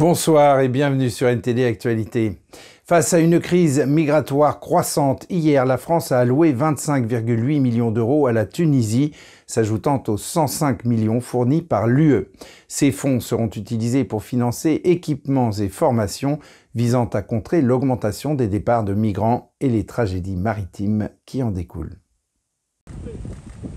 Bonsoir 0.00 0.60
et 0.60 0.68
bienvenue 0.68 1.10
sur 1.10 1.28
NTD 1.28 1.66
Actualité. 1.66 2.38
Face 2.86 3.12
à 3.12 3.18
une 3.18 3.38
crise 3.38 3.84
migratoire 3.86 4.58
croissante, 4.58 5.26
hier, 5.28 5.66
la 5.66 5.76
France 5.76 6.10
a 6.10 6.20
alloué 6.20 6.54
25,8 6.54 7.60
millions 7.60 7.90
d'euros 7.90 8.26
à 8.26 8.32
la 8.32 8.46
Tunisie, 8.46 9.12
s'ajoutant 9.46 10.02
aux 10.08 10.16
105 10.16 10.86
millions 10.86 11.20
fournis 11.20 11.60
par 11.60 11.86
l'UE. 11.86 12.28
Ces 12.66 12.92
fonds 12.92 13.20
seront 13.20 13.50
utilisés 13.50 14.04
pour 14.04 14.22
financer 14.22 14.80
équipements 14.84 15.52
et 15.52 15.68
formations 15.68 16.38
visant 16.74 17.04
à 17.04 17.20
contrer 17.20 17.60
l'augmentation 17.60 18.34
des 18.34 18.48
départs 18.48 18.84
de 18.84 18.94
migrants 18.94 19.52
et 19.60 19.68
les 19.68 19.84
tragédies 19.84 20.36
maritimes 20.36 21.10
qui 21.26 21.42
en 21.42 21.50
découlent. 21.50 21.98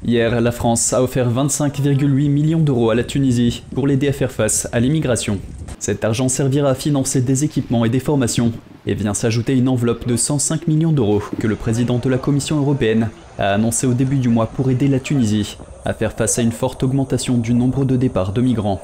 Hier, 0.05 0.39
la 0.39 0.51
France 0.53 0.93
a 0.93 1.03
offert 1.03 1.29
25,8 1.29 2.29
millions 2.29 2.61
d'euros 2.61 2.91
à 2.91 2.95
la 2.95 3.03
Tunisie 3.03 3.65
pour 3.75 3.87
l'aider 3.87 4.07
à 4.07 4.13
faire 4.13 4.31
face 4.31 4.69
à 4.71 4.79
l'immigration. 4.79 5.37
Cet 5.83 6.05
argent 6.05 6.29
servira 6.29 6.69
à 6.69 6.75
financer 6.75 7.19
des 7.19 7.43
équipements 7.43 7.83
et 7.83 7.89
des 7.89 7.99
formations 7.99 8.53
et 8.87 8.93
vient 8.93 9.13
s'ajouter 9.13 9.57
une 9.57 9.67
enveloppe 9.67 10.07
de 10.07 10.15
105 10.15 10.65
millions 10.69 10.93
d'euros 10.93 11.21
que 11.41 11.45
le 11.45 11.57
président 11.57 11.97
de 11.97 12.07
la 12.07 12.17
Commission 12.17 12.57
européenne 12.57 13.09
a 13.37 13.55
annoncé 13.55 13.85
au 13.85 13.93
début 13.93 14.15
du 14.15 14.29
mois 14.29 14.45
pour 14.45 14.71
aider 14.71 14.87
la 14.87 15.01
Tunisie 15.01 15.57
à 15.83 15.93
faire 15.93 16.13
face 16.13 16.39
à 16.39 16.41
une 16.41 16.53
forte 16.53 16.83
augmentation 16.83 17.37
du 17.37 17.53
nombre 17.53 17.83
de 17.83 17.97
départs 17.97 18.31
de 18.31 18.39
migrants. 18.39 18.79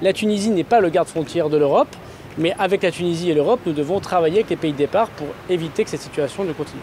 La 0.00 0.14
Tunisie 0.14 0.48
n'est 0.48 0.64
pas 0.64 0.80
le 0.80 0.88
garde-frontière 0.88 1.50
de 1.50 1.58
l'Europe, 1.58 1.94
mais 2.38 2.54
avec 2.58 2.84
la 2.84 2.90
Tunisie 2.90 3.28
et 3.28 3.34
l'Europe, 3.34 3.60
nous 3.66 3.74
devons 3.74 4.00
travailler 4.00 4.36
avec 4.36 4.48
les 4.48 4.56
pays 4.56 4.72
de 4.72 4.78
départ 4.78 5.10
pour 5.10 5.26
éviter 5.50 5.84
que 5.84 5.90
cette 5.90 6.00
situation 6.00 6.44
ne 6.44 6.54
continue. 6.54 6.80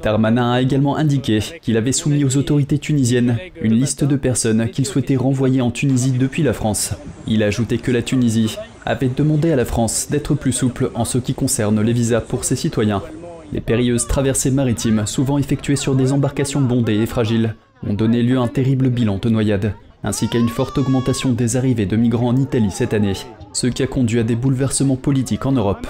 Darmanin 0.00 0.52
a 0.52 0.62
également 0.62 0.96
indiqué 0.96 1.40
qu'il 1.60 1.76
avait 1.76 1.92
soumis 1.92 2.24
aux 2.24 2.36
autorités 2.36 2.78
tunisiennes 2.78 3.38
une 3.60 3.74
liste 3.74 4.04
de 4.04 4.16
personnes 4.16 4.68
qu'il 4.68 4.86
souhaitait 4.86 5.16
renvoyer 5.16 5.60
en 5.60 5.72
Tunisie 5.72 6.12
depuis 6.12 6.42
la 6.42 6.52
France. 6.52 6.94
Il 7.26 7.42
a 7.42 7.46
ajouté 7.46 7.78
que 7.78 7.90
la 7.90 8.02
Tunisie 8.02 8.56
avait 8.86 9.10
demandé 9.14 9.50
à 9.50 9.56
la 9.56 9.64
France 9.64 10.08
d'être 10.10 10.34
plus 10.34 10.52
souple 10.52 10.90
en 10.94 11.04
ce 11.04 11.18
qui 11.18 11.34
concerne 11.34 11.80
les 11.80 11.92
visas 11.92 12.20
pour 12.20 12.44
ses 12.44 12.56
citoyens. 12.56 13.02
Les 13.52 13.60
périlleuses 13.60 14.06
traversées 14.06 14.50
maritimes, 14.50 15.06
souvent 15.06 15.38
effectuées 15.38 15.76
sur 15.76 15.94
des 15.94 16.12
embarcations 16.12 16.60
bondées 16.60 16.98
et 16.98 17.06
fragiles, 17.06 17.54
ont 17.86 17.94
donné 17.94 18.22
lieu 18.22 18.38
à 18.38 18.42
un 18.42 18.48
terrible 18.48 18.90
bilan 18.90 19.18
de 19.20 19.28
noyades, 19.30 19.74
ainsi 20.04 20.28
qu'à 20.28 20.38
une 20.38 20.48
forte 20.48 20.78
augmentation 20.78 21.32
des 21.32 21.56
arrivées 21.56 21.86
de 21.86 21.96
migrants 21.96 22.28
en 22.28 22.36
Italie 22.36 22.70
cette 22.70 22.94
année, 22.94 23.14
ce 23.52 23.66
qui 23.66 23.82
a 23.82 23.86
conduit 23.86 24.20
à 24.20 24.24
des 24.24 24.36
bouleversements 24.36 24.96
politiques 24.96 25.46
en 25.46 25.52
Europe. 25.52 25.86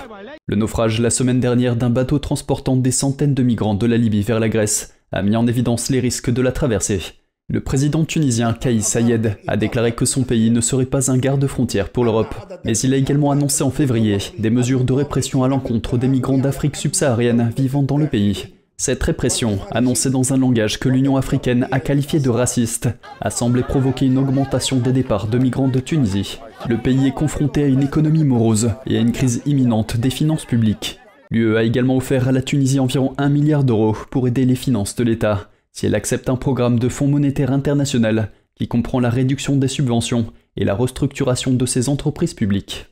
Le 0.51 0.57
naufrage 0.57 0.99
la 0.99 1.11
semaine 1.11 1.41
dernière 1.41 1.77
d'un 1.77 1.91
bateau 1.91 2.19
transportant 2.19 2.75
des 2.75 2.91
centaines 2.91 3.35
de 3.35 3.43
migrants 3.43 3.75
de 3.75 3.85
la 3.85 3.99
Libye 3.99 4.23
vers 4.23 4.41
la 4.41 4.49
Grèce 4.49 4.95
a 5.13 5.21
mis 5.21 5.37
en 5.37 5.47
évidence 5.47 5.91
les 5.91 6.01
risques 6.01 6.31
de 6.31 6.41
la 6.41 6.53
traversée. 6.53 7.03
Le 7.51 7.61
président 7.61 8.07
tunisien 8.07 8.55
Kais 8.55 8.81
Sayed 8.81 9.37
a 9.47 9.57
déclaré 9.59 9.95
que 9.95 10.07
son 10.07 10.23
pays 10.23 10.51
ne 10.51 10.63
serait 10.63 10.87
pas 10.87 11.11
un 11.11 11.19
garde-frontière 11.19 11.91
pour 11.91 12.07
l'Europe, 12.07 12.35
mais 12.65 12.79
il 12.79 12.95
a 12.95 12.97
également 12.97 13.31
annoncé 13.31 13.63
en 13.63 13.71
février 13.71 14.17
des 14.39 14.49
mesures 14.49 14.85
de 14.85 14.95
répression 14.95 15.45
à 15.45 15.49
l'encontre 15.49 15.99
des 15.99 16.09
migrants 16.09 16.39
d'Afrique 16.39 16.77
subsaharienne 16.77 17.53
vivant 17.55 17.83
dans 17.83 17.99
le 17.99 18.07
pays. 18.07 18.58
Cette 18.81 19.03
répression, 19.03 19.59
annoncée 19.73 20.09
dans 20.09 20.33
un 20.33 20.37
langage 20.37 20.79
que 20.79 20.89
l'Union 20.89 21.17
africaine 21.17 21.67
a 21.73 21.81
qualifié 21.81 22.21
de 22.21 22.31
raciste, 22.31 22.89
a 23.21 23.29
semblé 23.29 23.65
provoquer 23.65 24.07
une 24.07 24.19
augmentation 24.19 24.77
des 24.77 24.93
départs 24.93 25.27
de 25.27 25.37
migrants 25.37 25.67
de 25.67 25.81
Tunisie. 25.81 26.39
Le 26.69 26.79
pays 26.79 27.09
est 27.09 27.13
confronté 27.13 27.65
à 27.65 27.67
une 27.67 27.83
économie 27.83 28.23
morose 28.23 28.71
et 28.87 28.97
à 28.97 29.01
une 29.01 29.11
crise 29.11 29.43
imminente 29.47 29.97
des 29.97 30.11
finances 30.11 30.45
publiques. 30.45 31.01
L'UE 31.33 31.57
a 31.57 31.65
également 31.65 31.97
offert 31.97 32.29
à 32.29 32.33
la 32.33 32.41
Tunisie 32.41 32.79
environ 32.79 33.15
1 33.19 33.29
milliard 33.31 33.65
d'euros 33.65 33.97
pour 34.11 34.29
aider 34.29 34.45
les 34.45 34.55
finances 34.55 34.95
de 34.95 35.03
l'État, 35.03 35.51
si 35.73 35.87
elle 35.87 35.97
accepte 35.97 36.29
un 36.29 36.37
programme 36.37 36.79
de 36.79 36.89
Fonds 36.89 37.09
monétaire 37.09 37.51
international 37.51 38.31
qui 38.55 38.69
comprend 38.69 39.01
la 39.01 39.11
réduction 39.11 39.57
des 39.57 39.67
subventions 39.67 40.33
et 40.57 40.65
la 40.65 40.77
restructuration 40.77 41.53
de 41.53 41.67
ses 41.67 41.89
entreprises 41.89 42.35
publiques. 42.35 42.87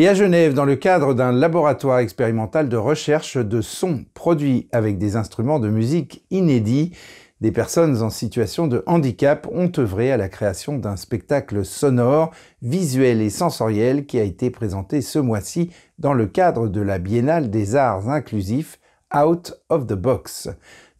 Et 0.00 0.06
à 0.06 0.14
Genève, 0.14 0.54
dans 0.54 0.64
le 0.64 0.76
cadre 0.76 1.12
d'un 1.12 1.32
laboratoire 1.32 1.98
expérimental 1.98 2.68
de 2.68 2.76
recherche 2.76 3.36
de 3.36 3.60
sons 3.60 4.04
produits 4.14 4.68
avec 4.70 4.96
des 4.96 5.16
instruments 5.16 5.58
de 5.58 5.70
musique 5.70 6.24
inédits, 6.30 6.92
des 7.40 7.50
personnes 7.50 8.00
en 8.00 8.08
situation 8.08 8.68
de 8.68 8.84
handicap 8.86 9.48
ont 9.52 9.72
œuvré 9.76 10.12
à 10.12 10.16
la 10.16 10.28
création 10.28 10.78
d'un 10.78 10.94
spectacle 10.94 11.64
sonore, 11.64 12.30
visuel 12.62 13.20
et 13.20 13.28
sensoriel 13.28 14.06
qui 14.06 14.20
a 14.20 14.22
été 14.22 14.50
présenté 14.50 15.00
ce 15.00 15.18
mois-ci 15.18 15.70
dans 15.98 16.14
le 16.14 16.26
cadre 16.26 16.68
de 16.68 16.80
la 16.80 17.00
Biennale 17.00 17.50
des 17.50 17.74
arts 17.74 18.08
inclusifs 18.08 18.78
Out 19.12 19.54
of 19.68 19.88
the 19.88 19.94
Box. 19.94 20.48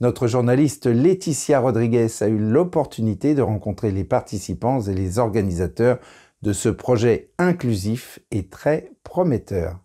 Notre 0.00 0.26
journaliste 0.26 0.86
Laetitia 0.86 1.60
Rodriguez 1.60 2.08
a 2.20 2.26
eu 2.26 2.38
l'opportunité 2.38 3.36
de 3.36 3.42
rencontrer 3.42 3.92
les 3.92 4.04
participants 4.04 4.80
et 4.80 4.94
les 4.94 5.20
organisateurs 5.20 5.98
de 6.42 6.52
ce 6.52 6.68
projet 6.68 7.30
inclusif 7.38 8.20
et 8.30 8.48
très 8.48 8.92
prometteur. 9.02 9.78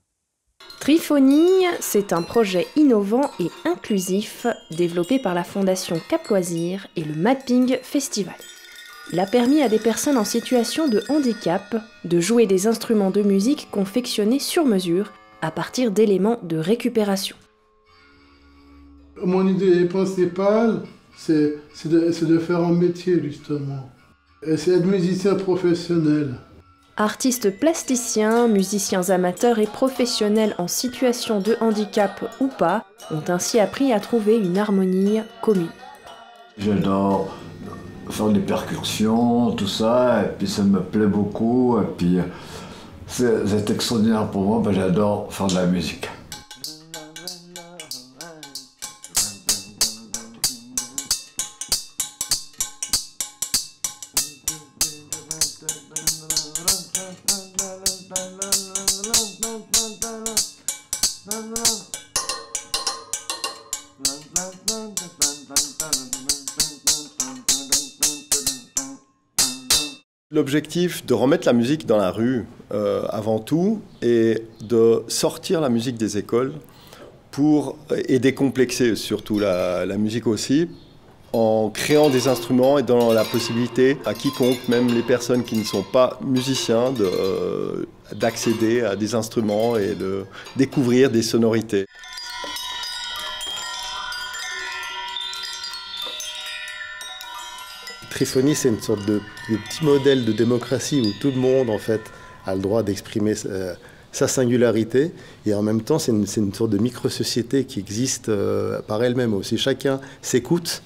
Triphonie, 0.80 1.66
c'est 1.80 2.14
un 2.14 2.22
projet 2.22 2.68
innovant 2.75 3.31
et 3.40 3.50
inclusif 3.66 4.47
développé 4.72 5.19
par 5.19 5.34
la 5.34 5.44
Fondation 5.44 6.00
Cap 6.09 6.28
Loisirs 6.28 6.88
et 6.96 7.03
le 7.03 7.16
Mapping 7.16 7.78
Festival. 7.81 8.36
Il 9.12 9.19
a 9.19 9.25
permis 9.25 9.62
à 9.62 9.69
des 9.69 9.80
personnes 9.80 10.18
en 10.18 10.24
situation 10.24 10.88
de 10.88 11.03
handicap 11.09 11.75
de 12.06 12.19
jouer 12.19 12.47
des 12.47 12.68
instruments 12.68 13.12
de 13.12 13.22
musique 13.22 13.68
confectionnés 13.72 14.40
sur 14.40 14.66
mesure 14.66 15.12
à 15.42 15.52
partir 15.52 15.92
d'éléments 15.92 16.40
de 16.44 16.58
récupération. 16.58 17.36
Mon 19.24 19.47
idée 19.47 19.86
principale, 19.86 20.84
c'est 21.16 21.56
de, 21.86 22.25
de 22.25 22.40
faire 22.40 22.62
un 22.62 22.74
métier 22.74 23.22
justement 23.22 23.90
c'est 24.58 24.72
être 24.72 24.86
musicien 24.86 25.36
professionnel. 25.36 26.36
Artistes 26.96 27.59
plasticiens, 27.59 28.48
musiciens 28.48 29.09
amateurs 29.09 29.58
et 29.58 29.66
professionnels 29.66 30.54
en 30.59 30.68
situation 30.68 31.40
de 31.40 31.58
handicap 31.59 32.24
ou 32.40 32.48
pas 32.48 32.86
ont 33.09 33.24
ainsi 33.30 33.59
appris 33.59 33.92
à 33.92 34.00
trouver 34.00 34.38
une 34.38 34.58
harmonie 34.58 35.22
commune. 35.42 35.70
J'adore 36.58 37.36
faire 38.09 38.30
des 38.30 38.40
percussions, 38.40 39.52
tout 39.52 39.68
ça, 39.68 40.24
et 40.24 40.30
puis 40.38 40.48
ça 40.48 40.64
me 40.64 40.81
plaît 40.81 41.08
beaucoup, 41.08 41.80
et 41.80 41.86
puis 41.98 42.18
c'est 43.08 43.70
extraordinaire 43.70 44.30
pour 44.30 44.44
moi, 44.44 44.62
ben, 44.64 44.72
j'adore 44.72 45.34
faire 45.34 45.48
de 45.48 45.56
la 45.56 45.66
musique. 45.66 46.10
L'objectif 70.34 71.06
de 71.06 71.13
remettre 71.13 71.46
la 71.46 71.53
musique 71.53 71.86
dans 71.86 71.97
la 71.97 72.09
rue 72.09 72.46
euh, 72.74 73.06
avant 73.09 73.38
tout 73.38 73.81
et 74.02 74.42
de 74.62 75.03
sortir 75.08 75.62
la 75.62 75.69
musique 75.69 75.96
des 75.96 76.18
écoles 76.18 76.53
pour, 77.30 77.78
et 78.08 78.18
décomplexer 78.18 78.96
surtout 78.96 79.38
la, 79.38 79.86
musique 79.97 80.25
aussi 80.25 80.69
en 81.34 81.69
créant 81.69 82.09
des 82.09 82.28
instruments 82.28 82.80
et 82.80 82.84
donnant 82.84 83.13
la 83.13 83.24
possibilité 83.24 83.97
à 84.06 84.16
quiconque, 84.16 84.58
même 84.69 84.88
les 84.88 85.03
personnes 85.03 85.44
qui 85.44 85.56
ne 85.56 85.63
sont 85.63 85.84
pas 85.84 86.19
musiciens, 86.24 86.94
euh, 87.00 87.86
d'accéder 88.16 88.81
à 88.81 88.96
des 88.96 89.16
instruments 89.16 89.78
et 89.78 89.96
de 89.96 90.25
découvrir 90.56 91.09
des 91.09 91.22
sonorités. 91.22 91.85
Triphonie, 98.13 98.54
c'est 98.54 98.69
une 98.69 98.80
sorte 98.81 99.06
de, 99.06 99.21
petit 99.50 99.83
modèle 99.83 100.24
de 100.24 100.31
démocratie 100.31 101.01
où 101.01 101.12
tout 101.19 101.31
le 101.31 101.39
monde, 101.39 101.71
en 101.71 101.80
fait, 101.80 102.01
a 102.45 102.54
le 102.54 102.62
droit 102.62 102.83
d'exprimer 102.83 103.33
euh, 103.48 103.74
sa 104.12 104.27
singularité. 104.27 105.12
Et 105.48 105.54
en 105.56 105.63
même 105.63 105.81
temps, 105.81 105.98
c'est 105.98 106.12
une, 106.12 106.27
sorte 106.27 106.69
de 106.69 106.77
micro-société 106.77 107.66
qui 107.66 107.80
existe 107.80 108.30
euh, 108.30 108.81
par 108.83 109.04
elle-même 109.04 109.33
aussi. 109.33 109.57
Chacun 109.57 110.00
s'écoute, 110.21 110.83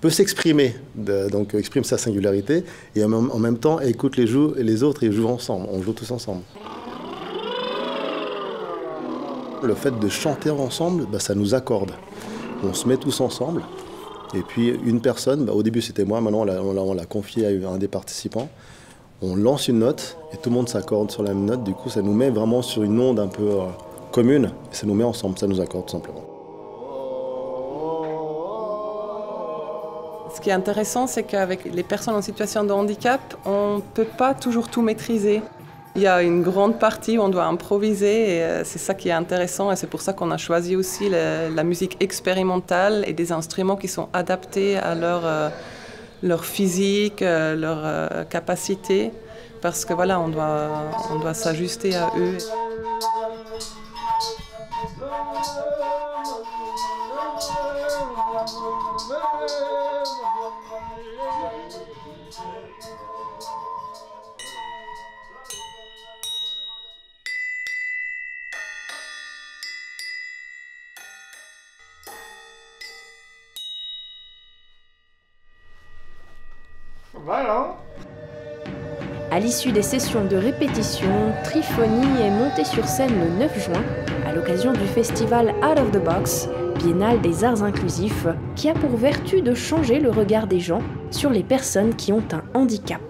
peut 0.00 0.10
s'exprimer, 0.10 0.74
donc 0.94 1.54
exprime 1.54 1.84
sa 1.84 1.98
singularité, 1.98 2.64
et 2.96 3.04
en, 3.04 3.08
même 3.38 3.58
temps 3.58 3.80
écoute 3.80 4.16
les, 4.16 4.26
les 4.62 4.82
autres 4.82 5.04
et 5.04 5.12
joue 5.12 5.28
ensemble. 5.28 5.66
On 5.70 5.82
joue 5.82 5.92
tous 5.92 6.10
ensemble. 6.10 6.42
Le 9.62 9.74
fait 9.74 9.98
de 9.98 10.08
chanter 10.08 10.50
ensemble, 10.50 11.06
bah, 11.12 11.20
ça 11.20 11.34
nous 11.34 11.54
accorde. 11.54 11.92
On 12.64 12.72
se 12.72 12.88
met 12.88 12.96
tous 12.96 13.20
ensemble 13.20 13.62
et 14.34 14.42
puis 14.42 14.68
une 14.68 15.00
personne, 15.00 15.44
bah, 15.44 15.52
au 15.52 15.62
début 15.62 15.82
c'était 15.82 16.04
moi, 16.04 16.20
maintenant 16.20 16.46
on 16.46 16.94
l'a 16.94 17.04
confié 17.04 17.46
à 17.46 17.70
un 17.70 17.78
des 17.78 17.88
participants. 17.88 18.48
On 19.22 19.36
lance 19.36 19.68
une 19.68 19.80
note 19.80 20.16
et 20.32 20.38
tout 20.38 20.48
le 20.48 20.54
monde 20.54 20.68
s'accorde 20.68 21.10
sur 21.10 21.22
la 21.22 21.34
même 21.34 21.44
note. 21.44 21.62
Du 21.62 21.74
coup, 21.74 21.90
ça 21.90 22.00
nous 22.00 22.14
met 22.14 22.30
vraiment 22.30 22.62
sur 22.62 22.82
une 22.82 22.98
onde 22.98 23.20
un 23.20 23.26
peu 23.26 23.42
euh, 23.42 23.66
commune 24.12 24.50
et 24.72 24.74
ça 24.74 24.86
nous 24.86 24.94
met 24.94 25.04
ensemble, 25.04 25.38
ça 25.38 25.46
nous 25.46 25.60
accorde 25.60 25.86
tout 25.86 25.92
simplement. 25.92 26.29
Ce 30.34 30.40
qui 30.40 30.50
est 30.50 30.52
intéressant, 30.52 31.06
c'est 31.06 31.24
qu'avec 31.24 31.64
les 31.64 31.82
personnes 31.82 32.14
en 32.14 32.22
situation 32.22 32.64
de 32.64 32.72
handicap, 32.72 33.20
on 33.44 33.76
ne 33.76 33.80
peut 33.80 34.04
pas 34.04 34.34
toujours 34.34 34.68
tout 34.68 34.82
maîtriser. 34.82 35.42
Il 35.96 36.02
y 36.02 36.06
a 36.06 36.22
une 36.22 36.42
grande 36.42 36.78
partie 36.78 37.18
où 37.18 37.22
on 37.22 37.28
doit 37.28 37.46
improviser 37.46 38.36
et 38.36 38.42
euh, 38.42 38.64
c'est 38.64 38.78
ça 38.78 38.94
qui 38.94 39.08
est 39.08 39.12
intéressant 39.12 39.72
et 39.72 39.76
c'est 39.76 39.88
pour 39.88 40.02
ça 40.02 40.12
qu'on 40.12 40.30
a 40.30 40.36
choisi 40.36 40.76
aussi 40.76 41.08
la, 41.08 41.64
musique 41.64 41.96
expérimentale 41.98 43.02
et 43.08 43.12
des 43.12 43.32
instruments 43.32 43.74
qui 43.74 43.88
sont 43.88 44.08
adaptés 44.12 44.76
à 44.76 44.94
leur, 44.94 45.22
euh, 45.26 45.50
physique, 46.42 47.22
euh, 47.22 47.56
leur 47.56 48.28
capacité 48.28 49.10
parce 49.60 49.84
que 49.84 49.92
voilà, 49.92 50.20
on 50.20 50.28
doit, 50.28 50.68
on 51.10 51.18
doit 51.18 51.34
s'ajuster 51.34 51.96
à 51.96 52.12
eux. 52.16 52.38
À 79.32 79.38
l'issue 79.40 79.72
des 79.72 79.82
sessions 79.82 80.24
de 80.24 80.36
répétition, 80.36 81.32
Triphonie 81.42 82.20
est 82.20 82.30
montée 82.30 82.64
sur 82.64 82.86
scène 82.86 83.18
le 83.18 83.30
9 83.38 83.64
juin 83.64 83.82
à 84.30 84.32
l'occasion 84.32 84.72
du 84.72 84.86
festival 84.86 85.52
Out 85.60 85.80
of 85.80 85.90
the 85.90 86.04
Box, 86.04 86.48
biennale 86.76 87.20
des 87.20 87.42
arts 87.42 87.64
inclusifs, 87.64 88.28
qui 88.54 88.68
a 88.68 88.74
pour 88.74 88.96
vertu 88.96 89.42
de 89.42 89.54
changer 89.54 89.98
le 89.98 90.10
regard 90.10 90.46
des 90.46 90.60
gens 90.60 90.82
sur 91.10 91.30
les 91.30 91.42
personnes 91.42 91.96
qui 91.96 92.12
ont 92.12 92.22
un 92.30 92.42
handicap. 92.54 93.00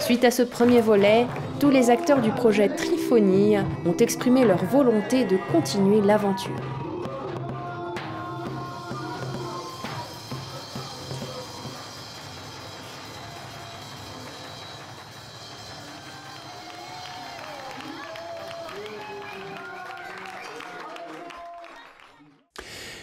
Suite 0.00 0.24
à 0.24 0.30
ce 0.30 0.42
premier 0.42 0.82
volet, 0.82 1.26
tous 1.62 1.70
les 1.70 1.90
acteurs 1.90 2.20
du 2.20 2.32
projet 2.32 2.68
Triphonie 2.68 3.56
ont 3.86 3.96
exprimé 3.98 4.44
leur 4.44 4.64
volonté 4.64 5.24
de 5.24 5.38
continuer 5.52 6.00
l'aventure. 6.00 6.50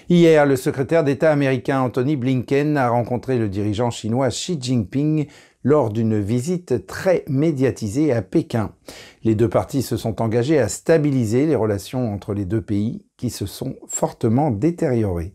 Hier, 0.09 0.45
le 0.45 0.57
secrétaire 0.57 1.05
d'État 1.05 1.31
américain 1.31 1.79
Anthony 1.79 2.17
Blinken 2.17 2.75
a 2.75 2.89
rencontré 2.89 3.37
le 3.37 3.47
dirigeant 3.47 3.89
chinois 3.89 4.29
Xi 4.29 4.57
Jinping 4.59 5.27
lors 5.63 5.89
d'une 5.89 6.19
visite 6.19 6.85
très 6.87 7.23
médiatisée 7.27 8.13
à 8.13 8.21
Pékin. 8.21 8.71
Les 9.23 9.35
deux 9.35 9.49
parties 9.49 9.81
se 9.81 9.97
sont 9.97 10.21
engagées 10.21 10.59
à 10.59 10.69
stabiliser 10.69 11.45
les 11.45 11.55
relations 11.55 12.13
entre 12.13 12.33
les 12.33 12.45
deux 12.45 12.61
pays 12.61 13.05
qui 13.17 13.29
se 13.29 13.45
sont 13.45 13.75
fortement 13.87 14.51
détériorées. 14.51 15.33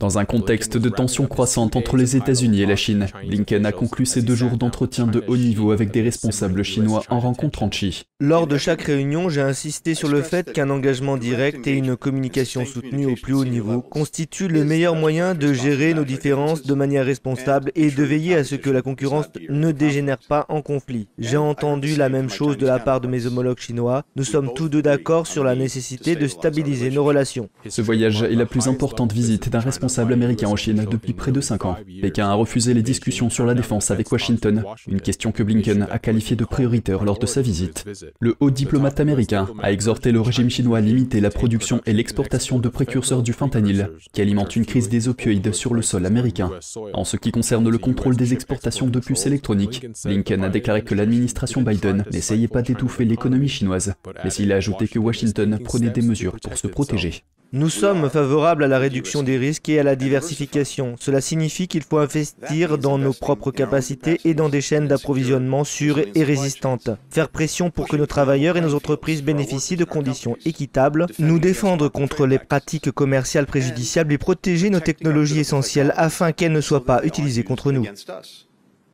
Dans 0.00 0.18
un 0.18 0.24
contexte 0.24 0.76
de 0.76 0.88
tensions 0.88 1.26
croissantes 1.26 1.76
entre 1.76 1.96
les 1.96 2.16
États-Unis 2.16 2.62
et 2.62 2.66
la 2.66 2.76
Chine, 2.76 3.06
Blinken 3.26 3.64
a 3.64 3.72
conclu 3.72 4.04
ces 4.04 4.22
deux 4.22 4.34
jours 4.34 4.58
d'entretien 4.58 5.06
de 5.06 5.24
haut 5.28 5.36
niveau 5.36 5.70
avec 5.70 5.92
des 5.92 6.02
responsables 6.02 6.64
chinois 6.64 7.04
en 7.08 7.20
rencontrant 7.20 7.68
Xi. 7.68 8.04
Lors 8.26 8.46
de 8.46 8.56
chaque 8.56 8.80
réunion, 8.80 9.28
j'ai 9.28 9.42
insisté 9.42 9.92
sur 9.92 10.08
le 10.08 10.22
fait 10.22 10.50
qu'un 10.50 10.70
engagement 10.70 11.18
direct 11.18 11.66
et 11.66 11.72
une 11.72 11.94
communication 11.94 12.64
soutenue 12.64 13.04
au 13.04 13.16
plus 13.16 13.34
haut 13.34 13.44
niveau 13.44 13.82
constituent 13.82 14.48
le 14.48 14.64
meilleur 14.64 14.94
moyen 14.94 15.34
de 15.34 15.52
gérer 15.52 15.92
nos 15.92 16.06
différences 16.06 16.62
de 16.62 16.72
manière 16.72 17.04
responsable 17.04 17.70
et 17.74 17.90
de 17.90 18.02
veiller 18.02 18.34
à 18.34 18.42
ce 18.42 18.54
que 18.54 18.70
la 18.70 18.80
concurrence 18.80 19.26
ne 19.50 19.72
dégénère 19.72 20.16
pas 20.26 20.46
en 20.48 20.62
conflit. 20.62 21.06
J'ai 21.18 21.36
entendu 21.36 21.96
la 21.96 22.08
même 22.08 22.30
chose 22.30 22.56
de 22.56 22.64
la 22.64 22.78
part 22.78 23.02
de 23.02 23.08
mes 23.08 23.26
homologues 23.26 23.58
chinois. 23.58 24.04
Nous 24.16 24.24
sommes 24.24 24.54
tous 24.54 24.70
deux 24.70 24.80
d'accord 24.80 25.26
sur 25.26 25.44
la 25.44 25.54
nécessité 25.54 26.16
de 26.16 26.26
stabiliser 26.26 26.90
nos 26.90 27.04
relations. 27.04 27.50
Ce 27.68 27.82
voyage 27.82 28.22
est 28.22 28.36
la 28.36 28.46
plus 28.46 28.68
importante 28.68 29.12
visite 29.12 29.50
d'un 29.50 29.60
responsable 29.60 30.14
américain 30.14 30.48
en 30.48 30.56
Chine 30.56 30.86
depuis 30.90 31.12
près 31.12 31.30
de 31.30 31.42
5 31.42 31.66
ans. 31.66 31.76
Pékin 32.00 32.26
a 32.30 32.32
refusé 32.32 32.72
les 32.72 32.82
discussions 32.82 33.28
sur 33.28 33.44
la 33.44 33.52
défense 33.52 33.90
avec 33.90 34.10
Washington, 34.10 34.64
une 34.88 35.02
question 35.02 35.30
que 35.30 35.42
Blinken 35.42 35.86
a 35.90 35.98
qualifiée 35.98 36.36
de 36.36 36.46
prioritaire 36.46 37.04
lors 37.04 37.18
de 37.18 37.26
sa 37.26 37.42
visite. 37.42 37.84
Le 38.20 38.36
haut 38.40 38.50
diplomate 38.50 39.00
américain 39.00 39.48
a 39.62 39.72
exhorté 39.72 40.12
le 40.12 40.20
régime 40.20 40.48
chinois 40.48 40.78
à 40.78 40.80
limiter 40.80 41.20
la 41.20 41.30
production 41.30 41.80
et 41.84 41.92
l'exportation 41.92 42.58
de 42.58 42.68
précurseurs 42.68 43.22
du 43.22 43.32
fentanyl, 43.32 43.90
qui 44.12 44.20
alimentent 44.20 44.56
une 44.56 44.66
crise 44.66 44.88
des 44.88 45.08
opioïdes 45.08 45.52
sur 45.52 45.74
le 45.74 45.82
sol 45.82 46.06
américain. 46.06 46.50
En 46.92 47.04
ce 47.04 47.16
qui 47.16 47.32
concerne 47.32 47.68
le 47.68 47.78
contrôle 47.78 48.16
des 48.16 48.32
exportations 48.32 48.86
de 48.86 49.00
puces 49.00 49.26
électroniques, 49.26 49.86
Blinken 50.04 50.44
a 50.44 50.48
déclaré 50.48 50.82
que 50.82 50.94
l'administration 50.94 51.62
Biden 51.62 52.04
n'essayait 52.12 52.48
pas 52.48 52.62
d'étouffer 52.62 53.04
l'économie 53.04 53.48
chinoise, 53.48 53.94
mais 54.22 54.32
il 54.32 54.52
a 54.52 54.56
ajouté 54.56 54.88
que 54.88 54.98
Washington 54.98 55.58
prenait 55.62 55.90
des 55.90 56.02
mesures 56.02 56.36
pour 56.40 56.56
se 56.56 56.66
protéger. 56.66 57.24
Nous 57.56 57.70
sommes 57.70 58.10
favorables 58.10 58.64
à 58.64 58.66
la 58.66 58.80
réduction 58.80 59.22
des 59.22 59.38
risques 59.38 59.68
et 59.68 59.78
à 59.78 59.84
la 59.84 59.94
diversification. 59.94 60.96
Cela 60.98 61.20
signifie 61.20 61.68
qu'il 61.68 61.84
faut 61.84 61.98
investir 61.98 62.78
dans 62.78 62.98
nos 62.98 63.12
propres 63.12 63.52
capacités 63.52 64.20
et 64.24 64.34
dans 64.34 64.48
des 64.48 64.60
chaînes 64.60 64.88
d'approvisionnement 64.88 65.62
sûres 65.62 66.00
et 66.16 66.24
résistantes. 66.24 66.90
Faire 67.10 67.28
pression 67.28 67.70
pour 67.70 67.86
que 67.86 67.94
nos 67.94 68.06
travailleurs 68.06 68.56
et 68.56 68.60
nos 68.60 68.74
entreprises 68.74 69.22
bénéficient 69.22 69.76
de 69.76 69.84
conditions 69.84 70.36
équitables, 70.44 71.06
nous 71.20 71.38
défendre 71.38 71.88
contre 71.88 72.26
les 72.26 72.40
pratiques 72.40 72.90
commerciales 72.90 73.46
préjudiciables 73.46 74.12
et 74.12 74.18
protéger 74.18 74.68
nos 74.68 74.80
technologies 74.80 75.38
essentielles 75.38 75.94
afin 75.96 76.32
qu'elles 76.32 76.50
ne 76.50 76.60
soient 76.60 76.84
pas 76.84 77.04
utilisées 77.04 77.44
contre 77.44 77.70
nous. 77.70 77.86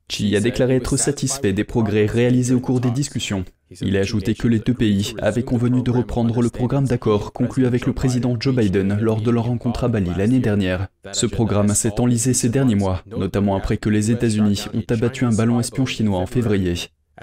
Xi 0.09 0.37
a 0.37 0.41
déclaré 0.41 0.77
être 0.77 0.99
satisfait 0.99 1.55
des 1.55 1.65
progrès 1.65 2.05
réalisés 2.05 2.53
au 2.53 2.61
cours 2.61 2.81
des 2.81 2.91
discussions. 2.91 3.47
Il 3.81 3.97
a 3.97 4.01
ajouté 4.01 4.35
que 4.35 4.49
les 4.49 4.59
deux 4.59 4.75
pays 4.75 5.15
avaient 5.19 5.45
convenu 5.45 5.83
de 5.83 5.93
reprendre 5.93 6.43
le 6.43 6.51
programme 6.51 6.87
d'accord 6.87 7.33
conclu 7.33 7.67
avec 7.67 7.87
le 7.87 7.93
président 7.93 8.37
Joe 8.39 8.55
Biden 8.55 8.99
lors 9.01 9.21
de 9.21 9.31
leur 9.31 9.45
rencontre 9.45 9.85
à 9.85 9.89
Bali 9.89 10.11
l'année 10.17 10.41
dernière. 10.41 10.89
Ce 11.13 11.27
programme 11.27 11.69
s'est 11.69 12.01
enlisé 12.01 12.35
ces 12.35 12.49
derniers 12.49 12.75
mois, 12.75 13.03
notamment 13.07 13.57
après 13.57 13.77
que 13.77 13.89
les 13.89 14.11
États-Unis 14.11 14.65
ont 14.75 14.83
abattu 14.93 15.25
un 15.25 15.33
ballon 15.33 15.61
espion 15.61 15.87
chinois 15.87 16.19
en 16.19 16.27
février. 16.27 16.75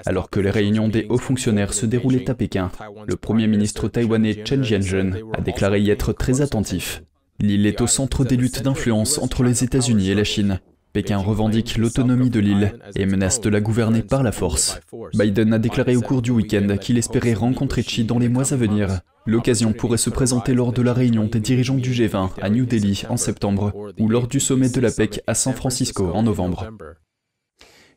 Alors 0.05 0.29
que 0.29 0.39
les 0.39 0.51
réunions 0.51 0.87
des 0.87 1.05
hauts 1.09 1.17
fonctionnaires 1.17 1.73
se 1.73 1.85
déroulaient 1.85 2.29
à 2.29 2.33
Pékin, 2.33 2.71
le 3.05 3.15
premier 3.17 3.47
ministre 3.47 3.89
taïwanais 3.89 4.43
Chen 4.45 4.63
Jianzhen 4.63 5.17
a 5.33 5.41
déclaré 5.41 5.81
y 5.81 5.89
être 5.89 6.13
très 6.13 6.41
attentif. 6.41 7.03
L'île 7.39 7.65
est 7.65 7.81
au 7.81 7.87
centre 7.87 8.23
des 8.23 8.37
luttes 8.37 8.63
d'influence 8.63 9.17
entre 9.17 9.43
les 9.43 9.63
États-Unis 9.63 10.11
et 10.11 10.15
la 10.15 10.23
Chine. 10.23 10.59
Pékin 10.97 11.19
revendique 11.19 11.77
l'autonomie 11.77 12.31
de 12.31 12.39
l'île 12.39 12.79
et 12.95 13.05
menace 13.05 13.39
de 13.39 13.51
la 13.51 13.61
gouverner 13.61 14.01
par 14.01 14.23
la 14.23 14.31
force. 14.31 14.79
Biden 15.13 15.53
a 15.53 15.59
déclaré 15.59 15.95
au 15.95 16.01
cours 16.01 16.23
du 16.23 16.31
week-end 16.31 16.75
qu'il 16.81 16.97
espérait 16.97 17.35
rencontrer 17.35 17.83
Xi 17.83 18.03
dans 18.03 18.17
les 18.17 18.29
mois 18.29 18.51
à 18.51 18.55
venir. 18.55 19.01
L'occasion 19.27 19.73
pourrait 19.73 19.97
se 19.97 20.09
présenter 20.09 20.55
lors 20.55 20.73
de 20.73 20.81
la 20.81 20.93
réunion 20.93 21.25
des 21.25 21.39
dirigeants 21.39 21.75
du 21.75 21.91
G20 21.91 22.31
à 22.41 22.49
New 22.49 22.65
Delhi 22.65 23.03
en 23.09 23.15
septembre 23.15 23.73
ou 23.99 24.09
lors 24.09 24.27
du 24.27 24.39
sommet 24.39 24.69
de 24.69 24.81
la 24.81 24.89
PEC 24.89 25.21
à 25.27 25.35
San 25.35 25.53
Francisco 25.53 26.09
en 26.15 26.23
novembre. 26.23 26.67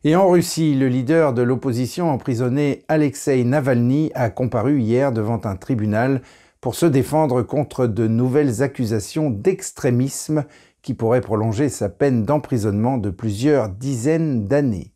Et 0.03 0.15
en 0.15 0.29
Russie, 0.29 0.75
le 0.75 0.87
leader 0.87 1.33
de 1.33 1.41
l'opposition 1.41 2.11
emprisonné 2.11 2.83
Alexei 2.87 3.43
Navalny 3.43 4.11
a 4.13 4.29
comparu 4.29 4.79
hier 4.79 5.11
devant 5.11 5.41
un 5.43 5.55
tribunal 5.55 6.21
pour 6.59 6.75
se 6.75 6.85
défendre 6.85 7.41
contre 7.41 7.87
de 7.87 8.07
nouvelles 8.07 8.61
accusations 8.61 9.31
d'extrémisme 9.31 10.45
qui 10.81 10.93
pourrait 10.93 11.21
prolonger 11.21 11.69
sa 11.69 11.89
peine 11.89 12.25
d'emprisonnement 12.25 12.97
de 12.97 13.09
plusieurs 13.09 13.69
dizaines 13.69 14.47
d'années. 14.47 14.93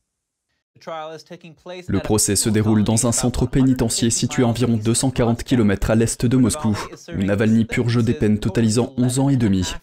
Le 1.87 1.99
procès 1.99 2.35
se 2.35 2.49
déroule 2.49 2.83
dans 2.83 3.07
un 3.07 3.11
centre 3.11 3.45
pénitentiaire 3.45 4.11
situé 4.11 4.43
à 4.43 4.47
environ 4.47 4.77
240 4.77 5.43
km 5.43 5.91
à 5.91 5.95
l'est 5.95 6.25
de 6.25 6.37
Moscou, 6.37 6.77
où 7.17 7.23
Navalny 7.23 7.65
purge 7.65 8.03
des 8.03 8.13
peines 8.13 8.39
totalisant 8.39 8.93
11 8.97 9.19
ans 9.19 9.29
et 9.29 9.37
demi. 9.37 9.73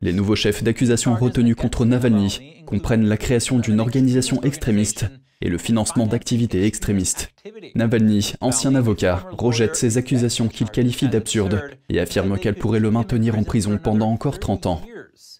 Les 0.00 0.12
nouveaux 0.12 0.36
chefs 0.36 0.62
d'accusation 0.62 1.14
retenus 1.14 1.56
contre 1.56 1.84
Navalny 1.84 2.64
comprennent 2.66 3.06
la 3.06 3.16
création 3.16 3.58
d'une 3.58 3.80
organisation 3.80 4.42
extrémiste 4.42 5.06
et 5.40 5.48
le 5.48 5.58
financement 5.58 6.06
d'activités 6.06 6.64
extrémistes. 6.66 7.30
Navalny, 7.74 8.34
ancien 8.40 8.74
avocat, 8.74 9.26
rejette 9.32 9.76
ces 9.76 9.98
accusations 9.98 10.48
qu'il 10.48 10.70
qualifie 10.70 11.08
d'absurdes 11.08 11.62
et 11.88 12.00
affirme 12.00 12.38
qu'elles 12.38 12.54
pourraient 12.54 12.80
le 12.80 12.90
maintenir 12.90 13.38
en 13.38 13.42
prison 13.42 13.78
pendant 13.82 14.10
encore 14.10 14.38
30 14.38 14.66
ans. 14.66 14.82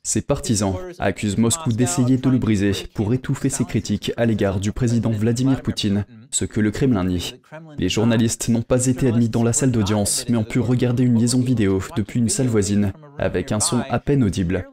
Ses 0.04 0.23
partisans 0.23 0.75
accusent 0.99 1.38
Moscou 1.38 1.73
d'essayer 1.73 2.16
de 2.16 2.28
le 2.28 2.38
briser 2.38 2.73
pour 2.92 3.14
étouffer 3.14 3.49
ses 3.49 3.64
critiques 3.64 4.12
à 4.16 4.26
l'égard 4.26 4.59
du 4.59 4.73
président 4.73 5.12
Vladimir 5.12 5.62
Poutine, 5.62 6.04
ce 6.32 6.44
que 6.44 6.59
le 6.59 6.73
Kremlin 6.73 7.04
nie. 7.04 7.37
Les 7.78 7.88
journalistes 7.88 8.49
n'ont 8.49 8.62
pas 8.62 8.87
été 8.87 9.06
admis 9.06 9.28
dans 9.28 9.44
la 9.44 9.52
salle 9.52 9.71
d'audience, 9.71 10.25
mais 10.28 10.37
ont 10.37 10.42
pu 10.42 10.59
regarder 10.59 11.04
une 11.04 11.21
liaison 11.21 11.40
vidéo 11.40 11.80
depuis 11.97 12.18
une 12.18 12.28
salle 12.28 12.49
voisine, 12.49 12.92
avec 13.16 13.52
un 13.52 13.61
son 13.61 13.80
à 13.90 14.00
peine 14.00 14.25
audible. 14.25 14.66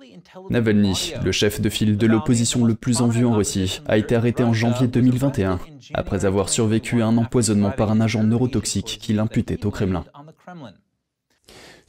Navalny, 0.50 1.14
le 1.24 1.32
chef 1.32 1.62
de 1.62 1.70
file 1.70 1.98
de 1.98 2.08
l'opposition 2.08 2.66
le 2.66 2.74
plus 2.74 3.02
en 3.02 3.08
vue 3.08 3.26
en 3.26 3.36
Russie, 3.36 3.82
a 3.88 3.98
été 3.98 4.16
arrêté 4.16 4.44
en 4.44 4.54
janvier 4.54 4.88
2021, 4.88 5.60
après 5.94 6.26
avoir 6.26 6.50
survécu 6.50 7.04
à 7.04 7.08
un 7.08 7.18
empoisonnement 7.18 7.72
par 7.72 7.92
un 7.92 8.02
agent 8.02 8.24
neurotoxique 8.24 8.98
qu'il 9.00 9.20
imputait 9.20 9.64
au 9.66 9.70
Kremlin. 9.70 10.06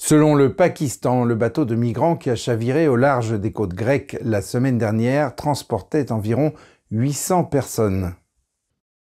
Selon 0.03 0.35
le 0.35 0.55
Pakistan, 0.55 1.25
le 1.25 1.35
bateau 1.35 1.67
de 1.67 1.75
migrants 1.75 2.17
qui 2.17 2.31
a 2.31 2.35
chaviré 2.35 2.89
au 2.89 2.97
large 2.97 3.39
des 3.39 3.53
côtes 3.53 3.75
grecques 3.75 4.17
la 4.25 4.41
semaine 4.41 4.79
dernière 4.79 5.37
transportait 5.37 6.11
environ 6.11 6.55
800 6.91 7.45
personnes. 7.45 8.15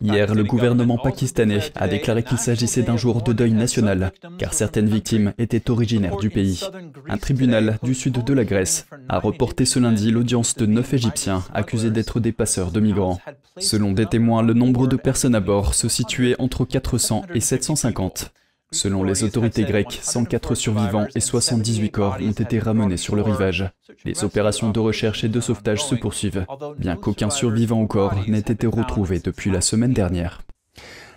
Hier, 0.03 0.35
le 0.35 0.45
gouvernement 0.45 0.99
pakistanais 0.99 1.61
a 1.77 1.89
déclaré 1.89 2.23
qu'il 2.23 2.37
s'agissait 2.37 2.83
d'un 2.83 2.99
jour 2.99 3.23
de 3.23 3.33
deuil 3.33 3.53
national, 3.53 4.13
car 4.37 4.53
certaines 4.53 4.89
victimes 4.89 5.33
étaient 5.39 5.71
originaires 5.71 6.19
du 6.19 6.29
pays. 6.29 6.61
Un 7.09 7.17
tribunal 7.17 7.79
du 7.83 7.95
sud 7.95 8.23
de 8.23 8.35
la 8.35 8.45
Grèce 8.45 8.87
a 9.09 9.19
reporté 9.19 9.65
ce 9.65 9.79
lundi 9.79 10.11
l'audience 10.11 10.57
de 10.57 10.67
neuf 10.67 10.93
Égyptiens 10.93 11.43
accusés 11.55 11.91
d'être 11.91 12.21
des 12.21 12.33
passeurs 12.33 12.71
de 12.71 12.81
migrants. 12.81 13.19
Selon 13.57 13.93
des 13.93 14.07
témoins, 14.07 14.43
le 14.43 14.53
nombre 14.53 14.87
de 14.87 14.97
personnes 14.97 15.35
à 15.35 15.41
bord 15.41 15.75
se 15.75 15.89
situait 15.89 16.37
entre 16.39 16.67
400 16.67 17.23
et 17.35 17.41
750. 17.41 18.31
Selon 18.73 19.05
les 19.05 19.23
autorités 19.23 19.65
grecques, 19.65 19.99
104 20.01 20.55
survivants 20.55 21.07
et 21.15 21.21
78 21.21 21.91
corps 21.91 22.17
ont 22.23 22.33
été 22.33 22.59
ramenés 22.59 22.97
sur 22.97 23.15
le 23.15 23.23
rivage. 23.23 23.71
Les 24.05 24.25
opérations 24.25 24.71
de 24.71 24.81
recherche 24.81 25.25
et 25.25 25.29
de 25.29 25.41
sauvetage 25.41 25.85
se 25.85 25.95
poursuivent, 25.95 26.47
bien 26.79 26.97
qu'aucun 26.97 27.31
survivant 27.31 27.83
au 27.83 27.87
corps 27.87 28.15
n'ait 28.27 28.39
été 28.39 28.67
retrouvé 28.67 29.21
depuis 29.21 29.51
la 29.51 29.61
semaine 29.61 29.93
dernière. 29.93 30.43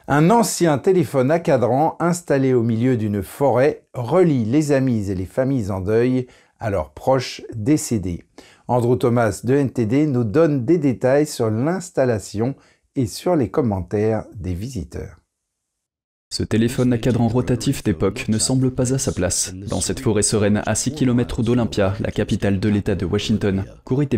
Un 0.07 0.29
ancien 0.29 0.77
téléphone 0.77 1.31
à 1.31 1.39
cadran 1.39 1.95
installé 1.99 2.53
au 2.53 2.61
milieu 2.61 2.97
d'une 2.97 3.23
forêt 3.23 3.87
relie 3.93 4.45
les 4.45 4.71
amis 4.71 5.09
et 5.09 5.15
les 5.15 5.25
familles 5.25 5.71
en 5.71 5.81
deuil 5.81 6.27
à 6.59 6.69
leurs 6.69 6.91
proches 6.91 7.41
décédés. 7.55 8.23
Andrew 8.67 8.97
Thomas 8.97 9.41
de 9.43 9.55
NTD 9.55 10.07
nous 10.07 10.23
donne 10.23 10.65
des 10.65 10.77
détails 10.77 11.25
sur 11.25 11.49
l'installation 11.49 12.55
et 12.95 13.07
sur 13.07 13.35
les 13.35 13.49
commentaires 13.49 14.25
des 14.35 14.53
visiteurs. 14.53 15.17
Ce 16.35 16.43
téléphone 16.43 16.91
à 16.91 16.97
cadran 16.97 17.29
rotatif 17.29 17.81
d'époque 17.81 18.25
ne 18.27 18.37
semble 18.37 18.69
pas 18.71 18.93
à 18.93 18.97
sa 18.97 19.13
place. 19.13 19.53
Dans 19.55 19.79
cette 19.79 20.01
forêt 20.01 20.21
sereine 20.21 20.61
à 20.65 20.75
6 20.75 20.91
km 20.91 21.43
d'Olympia, 21.43 21.93
la 22.01 22.11
capitale 22.11 22.59
de 22.59 22.67
l'État 22.67 22.93
de 22.93 23.05
Washington, 23.05 23.63
Corey 23.85 24.09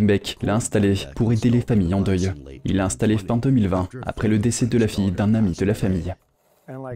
l'a 0.42 0.56
installé 0.56 0.96
pour 1.16 1.32
aider 1.32 1.52
les 1.52 1.62
familles 1.62 1.94
en 1.94 2.02
deuil. 2.02 2.32
Il 2.66 2.78
l'a 2.78 2.86
installé 2.86 3.20
fin 3.20 3.38
2020, 3.38 3.90
après 4.02 4.30
le 4.30 4.40
décès 4.40 4.66
de 4.66 4.80
la 4.80 4.88
fille 4.88 5.12
d'un 5.12 5.36
ami 5.36 5.52
de 5.52 5.64
la 5.64 5.76
famille. 5.76 6.16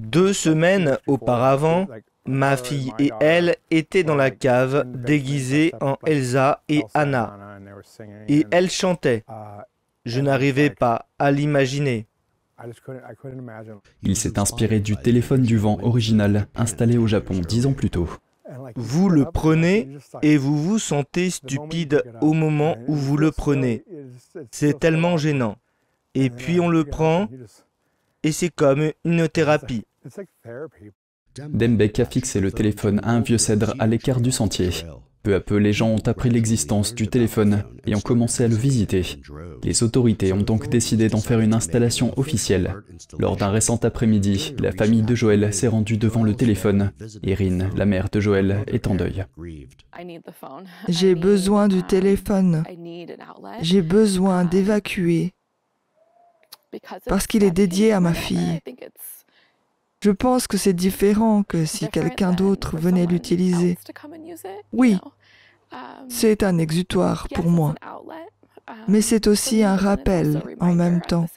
Deux 0.01 0.34
semaines 0.34 0.98
auparavant, 1.06 1.86
ma 2.25 2.58
fille 2.58 2.92
et 2.98 3.12
elle 3.20 3.58
étaient 3.70 4.04
dans 4.04 4.16
la 4.16 4.32
cave, 4.32 4.86
déguisées 4.88 5.72
en 5.82 5.98
Elsa 6.04 6.63
et 6.68 6.82
Anna. 6.96 7.60
Et 8.28 8.48
elles 8.50 8.72
chantaient. 8.72 9.24
Je 10.04 10.20
n'arrivais 10.20 10.72
pas 10.72 11.06
à 11.20 11.30
l'imaginer. 11.30 12.08
Il 14.03 14.15
s'est 14.15 14.39
inspiré 14.39 14.80
du 14.80 14.96
téléphone 14.98 15.41
du 15.41 15.58
vent 15.58 15.77
original 15.82 16.48
installé 16.56 16.98
au 16.98 17.08
Japon 17.08 17.39
dix 17.48 17.65
ans 17.65 17.74
plus 17.74 17.89
tôt. 17.89 18.10
Vous 18.75 19.10
le 19.10 19.25
prenez 19.25 19.89
et 20.22 20.38
vous 20.38 20.62
vous 20.62 20.80
sentez 20.80 21.30
stupide 21.30 22.03
au 22.22 22.34
moment 22.34 22.75
où 22.88 22.96
vous 22.96 23.18
le 23.18 23.32
prenez. 23.32 23.84
C'est 24.51 24.80
tellement 24.80 25.18
gênant. 25.18 25.58
Et 26.15 26.30
puis 26.30 26.60
on 26.60 26.68
le 26.68 26.84
prend 26.84 27.27
et 28.24 28.32
c'est 28.32 28.50
comme 28.50 28.91
une 29.06 29.27
thérapie. 29.30 29.86
Dembek 31.38 32.00
a 32.00 32.06
fixé 32.06 32.41
le 32.41 32.51
téléphone 32.51 33.00
à 33.03 33.12
un 33.12 33.22
vieux 33.22 33.38
cèdre 33.38 33.74
à 33.80 33.88
l'écart 33.88 34.20
du 34.20 34.32
sentier. 34.32 34.72
Peu 35.24 35.36
à 35.36 35.40
peu, 35.40 35.58
les 35.58 35.74
gens 35.74 35.90
ont 35.90 36.08
appris 36.08 36.30
l'existence 36.30 36.96
du 36.96 37.08
téléphone 37.08 37.63
et 37.86 37.96
ont 37.96 38.01
commencé 38.01 38.44
à 38.44 38.48
le 38.48 38.56
visiter. 38.56 39.04
Les 39.63 39.84
autorités 39.84 40.34
ont 40.34 40.42
donc 40.42 40.68
décidé 40.70 41.10
d'en 41.10 41.20
faire 41.20 41.40
une 41.40 41.54
installation 41.54 42.18
officielle. 42.18 42.75
Lors 43.20 43.38
d'un 43.38 43.50
récent 43.50 43.80
après-midi, 43.84 44.56
la 44.60 44.72
famille 44.72 45.04
de 45.04 45.13
Joël 45.13 45.54
s'est 45.54 45.68
rendue 45.68 45.98
devant 45.98 46.24
le 46.24 46.34
téléphone. 46.34 46.92
Irine, 47.24 47.70
la 47.75 47.86
mère 47.86 48.10
de 48.10 48.20
Joël, 48.20 48.63
est 48.68 48.88
en 48.88 48.96
deuil. 48.96 49.25
J'ai 50.88 51.16
besoin 51.16 51.68
du 51.68 51.84
téléphone. 51.84 52.63
J'ai 53.62 53.82
besoin 53.82 54.46
d'évacuer 54.46 55.34
parce 57.06 57.28
qu'il 57.28 57.44
est 57.44 57.51
dédié 57.51 57.92
à 57.92 58.00
ma 58.00 58.13
fille. 58.13 58.60
Je 60.01 60.12
pense 60.12 60.48
que 60.48 60.58
c'est 60.58 60.74
différent 60.74 61.43
que 61.43 61.65
si 61.65 61.88
quelqu'un 61.88 62.31
d'autre 62.31 62.75
venait 62.77 63.05
l'utiliser. 63.05 63.77
Oui, 64.74 64.98
c'est 66.10 66.43
un 66.43 66.58
exutoire 66.58 67.27
pour 67.29 67.46
moi, 67.46 67.75
mais 68.88 69.01
c'est 69.01 69.27
aussi 69.27 69.63
un 69.63 69.75
rappel 69.75 70.41
en 70.60 70.74
même 70.74 71.01
temps. 71.01 71.27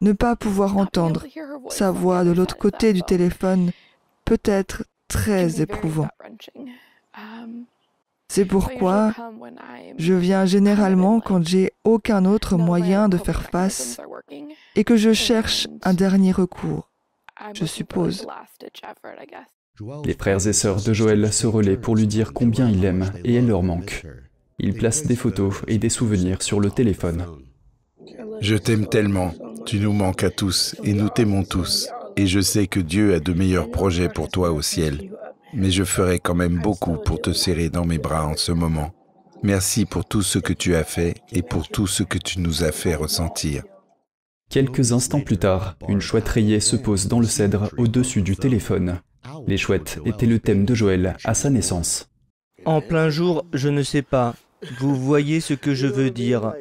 Ne 0.00 0.12
pas 0.12 0.36
pouvoir 0.36 0.76
entendre 0.76 1.24
sa 1.68 1.90
voix 1.90 2.22
de 2.22 2.30
l'autre 2.30 2.56
côté 2.56 2.92
du 2.92 3.02
téléphone 3.02 3.72
peut 4.24 4.42
être 4.44 4.84
très 5.08 5.60
éprouvant. 5.60 6.08
C'est 8.28 8.44
pourquoi 8.44 9.14
je 9.98 10.12
viens 10.12 10.46
généralement 10.46 11.20
quand 11.20 11.46
j'ai 11.46 11.72
aucun 11.84 12.24
autre 12.24 12.56
moyen 12.56 13.08
de 13.08 13.16
faire 13.16 13.42
face 13.42 13.98
et 14.74 14.84
que 14.84 14.96
je 14.96 15.12
cherche 15.12 15.68
un 15.82 15.94
dernier 15.94 16.32
recours, 16.32 16.90
je 17.54 17.64
suppose. 17.64 18.26
Les 20.04 20.14
frères 20.14 20.46
et 20.46 20.52
sœurs 20.52 20.82
de 20.82 20.92
Joël 20.92 21.32
se 21.32 21.46
relaient 21.46 21.76
pour 21.76 21.96
lui 21.96 22.06
dire 22.06 22.32
combien 22.32 22.68
il 22.68 22.84
aime 22.84 23.12
et 23.24 23.34
elle 23.34 23.48
leur 23.48 23.62
manque. 23.62 24.06
Il 24.58 24.74
place 24.74 25.04
des 25.04 25.16
photos 25.16 25.54
et 25.68 25.78
des 25.78 25.90
souvenirs 25.90 26.42
sur 26.42 26.60
le 26.60 26.70
téléphone. 26.70 27.26
Je 28.40 28.56
t'aime 28.56 28.86
tellement, 28.86 29.34
tu 29.66 29.78
nous 29.78 29.92
manques 29.92 30.24
à 30.24 30.30
tous 30.30 30.76
et 30.82 30.94
nous 30.94 31.08
t'aimons 31.10 31.44
tous. 31.44 31.88
Et 32.16 32.26
je 32.26 32.40
sais 32.40 32.66
que 32.66 32.80
Dieu 32.80 33.14
a 33.14 33.20
de 33.20 33.34
meilleurs 33.34 33.70
projets 33.70 34.08
pour 34.08 34.28
toi 34.28 34.52
au 34.52 34.62
ciel. 34.62 35.10
Mais 35.52 35.70
je 35.70 35.84
ferai 35.84 36.18
quand 36.18 36.34
même 36.34 36.60
beaucoup 36.60 36.96
pour 36.96 37.20
te 37.20 37.32
serrer 37.32 37.68
dans 37.68 37.84
mes 37.84 37.98
bras 37.98 38.26
en 38.26 38.36
ce 38.36 38.52
moment. 38.52 38.92
Merci 39.42 39.84
pour 39.84 40.06
tout 40.06 40.22
ce 40.22 40.38
que 40.38 40.54
tu 40.54 40.74
as 40.74 40.84
fait 40.84 41.14
et 41.30 41.42
pour 41.42 41.68
tout 41.68 41.86
ce 41.86 42.02
que 42.02 42.18
tu 42.18 42.40
nous 42.40 42.64
as 42.64 42.72
fait 42.72 42.94
ressentir. 42.94 43.62
Quelques 44.48 44.92
instants 44.92 45.20
plus 45.20 45.38
tard, 45.38 45.76
une 45.88 46.00
chouette 46.00 46.28
rayée 46.28 46.60
se 46.60 46.76
pose 46.76 47.08
dans 47.08 47.20
le 47.20 47.26
cèdre 47.26 47.68
au-dessus 47.76 48.22
du 48.22 48.36
téléphone. 48.36 49.00
Les 49.46 49.56
chouettes 49.56 49.98
étaient 50.04 50.26
le 50.26 50.38
thème 50.38 50.64
de 50.64 50.74
Joël 50.74 51.16
à 51.24 51.34
sa 51.34 51.50
naissance. 51.50 52.08
En 52.64 52.80
plein 52.80 53.10
jour, 53.10 53.44
je 53.52 53.68
ne 53.68 53.82
sais 53.82 54.02
pas. 54.02 54.34
Vous 54.78 54.94
voyez 54.94 55.40
ce 55.40 55.54
que 55.54 55.74
je 55.74 55.86
veux 55.86 56.10
dire. 56.10 56.54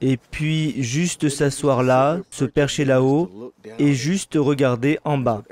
Et 0.00 0.16
puis 0.16 0.82
juste 0.82 1.28
s'asseoir 1.28 1.82
là, 1.82 2.20
se 2.30 2.44
percher 2.44 2.84
là-haut 2.84 3.52
et 3.78 3.92
juste 3.92 4.34
regarder 4.36 4.98
en 5.04 5.18
bas. 5.18 5.42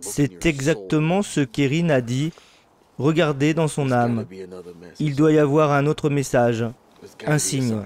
C'est 0.00 0.46
exactement 0.46 1.22
ce 1.22 1.40
qu'Erin 1.40 1.90
a 1.90 2.00
dit. 2.00 2.32
Regardez 2.98 3.54
dans 3.54 3.68
son 3.68 3.90
âme. 3.90 4.26
Il 5.00 5.16
doit 5.16 5.32
y 5.32 5.38
avoir 5.38 5.72
un 5.72 5.86
autre 5.86 6.10
message, 6.10 6.64
un 7.26 7.38
signe. 7.38 7.82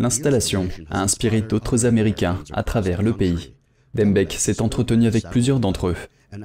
L'installation 0.00 0.68
a 0.90 1.02
inspiré 1.02 1.42
d'autres 1.42 1.84
Américains 1.84 2.38
à 2.54 2.62
travers 2.62 3.02
le 3.02 3.12
pays. 3.12 3.54
Dembeck 3.92 4.32
s'est 4.32 4.62
entretenu 4.62 5.06
avec 5.06 5.28
plusieurs 5.28 5.60
d'entre 5.60 5.88
eux. 5.88 5.96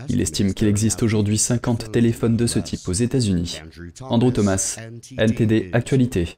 Il 0.09 0.19
estime 0.19 0.53
qu'il 0.53 0.67
existe 0.67 1.03
aujourd'hui 1.03 1.38
50 1.38 1.89
téléphones 1.89 2.35
de 2.35 2.47
ce 2.47 2.59
type 2.59 2.85
aux 2.89 2.93
États-Unis. 2.93 3.62
Andrew 4.01 4.31
Thomas, 4.31 4.77
NTD 5.17 5.69
Actualité. 5.71 6.38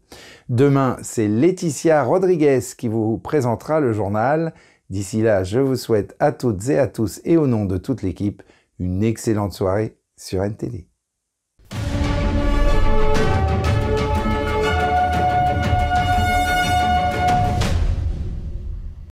Demain, 0.48 0.96
c'est 1.02 1.28
Laetitia 1.28 2.02
Rodriguez 2.02 2.60
qui 2.76 2.88
vous 2.88 3.18
présentera 3.18 3.80
le 3.80 3.92
journal. 3.92 4.54
D'ici 4.90 5.22
là, 5.22 5.42
je 5.44 5.58
vous 5.58 5.76
souhaite 5.76 6.14
à 6.20 6.32
toutes 6.32 6.68
et 6.68 6.78
à 6.78 6.86
tous 6.86 7.20
et 7.24 7.36
au 7.36 7.46
nom 7.46 7.64
de 7.64 7.76
toute 7.76 8.02
l'équipe 8.02 8.42
une 8.78 9.02
excellente 9.02 9.52
soirée 9.52 9.96
sur 10.16 10.42
NTD. 10.42 10.86